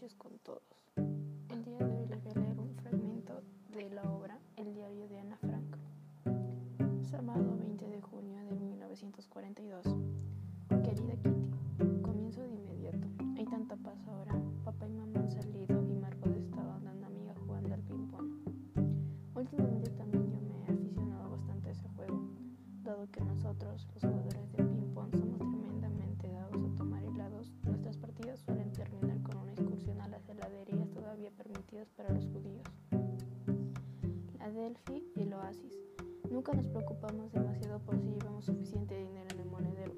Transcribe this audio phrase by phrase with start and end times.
[0.00, 0.62] días con todos.
[0.96, 5.06] El día de hoy les voy a leer un fragmento de la obra El diario
[5.08, 5.76] de Ana Frank,
[7.02, 9.84] sábado 20 de junio de 1942.
[10.82, 13.08] Querida Kitty, comienzo de inmediato.
[13.36, 14.40] Hay tanta paz ahora.
[14.64, 18.30] Papá y mamá han salido y Margot estaba dando amiga jugando al ping-pong.
[19.34, 22.22] Últimamente también yo me he aficionado bastante a ese juego,
[22.84, 24.19] dado que nosotros, los
[31.70, 32.66] permitidas para los judíos.
[34.38, 35.78] La Delphi y el Oasis.
[36.30, 39.94] Nunca nos preocupamos demasiado por si llevamos suficiente dinero en el monedero,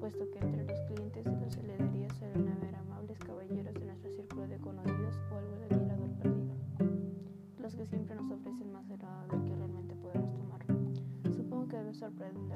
[0.00, 4.48] puesto que entre los clientes de las heladerías suelen haber amables caballeros de nuestro círculo
[4.48, 6.54] de conocidos o algún admirador perdido,
[7.58, 10.64] los que siempre nos ofrecen más helado del que realmente podemos tomar.
[11.34, 12.53] Supongo que debe sorprenderte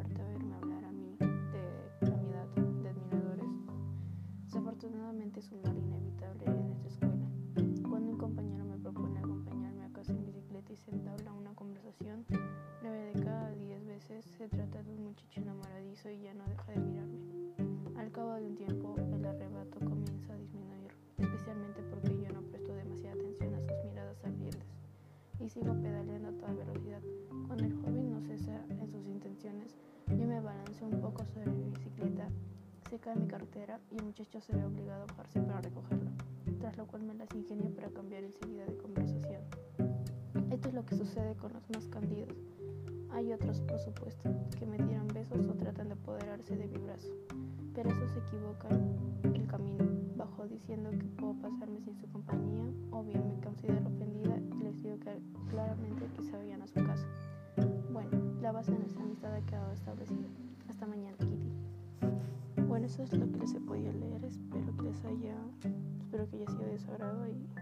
[14.38, 17.18] se trata de un muchacho enamoradizo y ya no deja de mirarme.
[17.96, 22.72] Al cabo de un tiempo, el arrebato comienza a disminuir, especialmente porque yo no presto
[22.72, 24.62] demasiada atención a sus miradas ardientes
[25.40, 27.02] y sigo pedaleando a toda velocidad.
[27.48, 29.74] Cuando el joven no cesa en sus intenciones,
[30.06, 32.28] yo me balanceo un poco sobre mi bicicleta,
[32.88, 36.12] se cae mi cartera y el muchacho se ve obligado a bajarse para recogerla,
[36.60, 39.42] tras lo cual me las ingenio para cambiar enseguida de conversación.
[40.52, 42.38] Esto es lo que sucede con los más candidos.
[43.10, 47.12] Hay otros, por supuesto, que me tiran besos o tratan de apoderarse de mi brazo,
[47.74, 48.96] pero esos se equivocan
[49.34, 49.84] el camino,
[50.16, 54.82] bajo diciendo que puedo pasarme sin su compañía, o bien me considero ofendida y les
[54.82, 57.06] digo que claramente que se vayan a su casa.
[57.92, 60.28] Bueno, la base de nuestra amistad ha quedado establecida.
[60.68, 61.52] Hasta mañana, Kitty.
[62.68, 64.24] Bueno, eso es lo que les he podido leer.
[64.24, 65.36] Espero que les haya,
[65.98, 67.57] espero que haya sido de su agrado y.